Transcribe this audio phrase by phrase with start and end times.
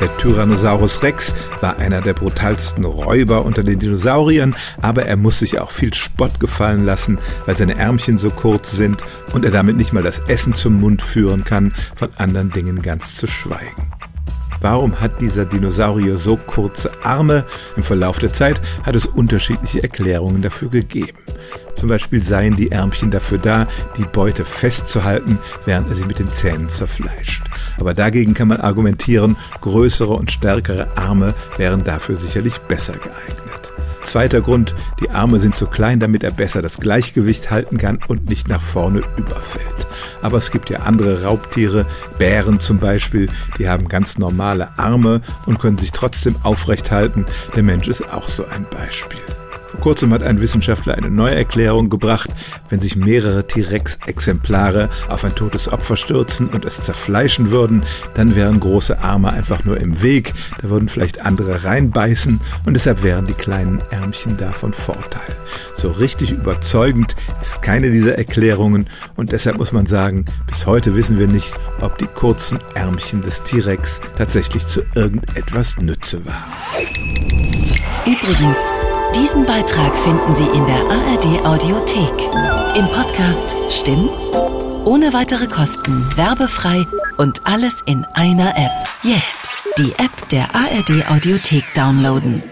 [0.00, 5.58] Der Tyrannosaurus Rex war einer der brutalsten Räuber unter den Dinosauriern, aber er muss sich
[5.58, 9.92] auch viel Spott gefallen lassen, weil seine Ärmchen so kurz sind und er damit nicht
[9.92, 13.92] mal das Essen zum Mund führen kann, von anderen Dingen ganz zu schweigen.
[14.60, 17.44] Warum hat dieser Dinosaurier so kurze Arme?
[17.76, 21.18] Im Verlauf der Zeit hat es unterschiedliche Erklärungen dafür gegeben.
[21.74, 26.30] Zum Beispiel seien die Ärmchen dafür da, die Beute festzuhalten, während er sie mit den
[26.30, 27.44] Zähnen zerfleischt.
[27.78, 33.72] Aber dagegen kann man argumentieren, größere und stärkere Arme wären dafür sicherlich besser geeignet.
[34.02, 38.28] Zweiter Grund, die Arme sind zu klein, damit er besser das Gleichgewicht halten kann und
[38.28, 39.86] nicht nach vorne überfällt.
[40.22, 41.86] Aber es gibt ja andere Raubtiere,
[42.18, 47.26] Bären zum Beispiel, die haben ganz normale Arme und können sich trotzdem aufrecht halten.
[47.54, 49.20] Der Mensch ist auch so ein Beispiel.
[49.70, 52.30] Vor kurzem hat ein Wissenschaftler eine neue Erklärung gebracht,
[52.68, 57.84] wenn sich mehrere T-Rex-Exemplare auf ein totes Opfer stürzen und es zerfleischen würden,
[58.14, 63.04] dann wären große Arme einfach nur im Weg, da würden vielleicht andere reinbeißen und deshalb
[63.04, 65.36] wären die kleinen Ärmchen davon Vorteil.
[65.74, 71.18] So richtig überzeugend ist keine dieser Erklärungen und deshalb muss man sagen, bis heute wissen
[71.18, 76.50] wir nicht, ob die kurzen Ärmchen des T-Rex tatsächlich zu irgendetwas Nütze waren.
[78.06, 78.58] Übrigens,
[79.14, 82.76] diesen Beitrag finden Sie in der ARD Audiothek.
[82.76, 84.30] Im Podcast Stimmt's?
[84.84, 88.70] Ohne weitere Kosten, werbefrei und alles in einer App.
[89.02, 92.42] Jetzt die App der ARD Audiothek downloaden.